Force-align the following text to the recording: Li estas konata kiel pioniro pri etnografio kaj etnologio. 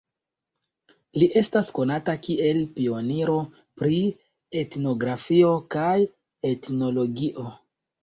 Li 1.23 1.27
estas 1.41 1.69
konata 1.79 2.15
kiel 2.29 2.63
pioniro 2.79 3.37
pri 3.83 4.01
etnografio 4.65 5.55
kaj 5.79 5.97
etnologio. 6.57 7.51